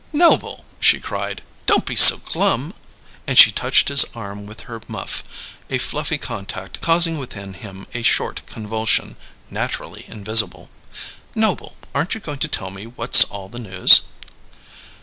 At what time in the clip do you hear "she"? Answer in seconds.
0.79-0.99, 3.37-3.51